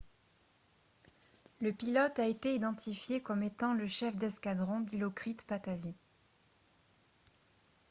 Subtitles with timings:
[1.59, 5.95] le pilote a été identifié comme étant le chef d'escadron dilokrit pattavee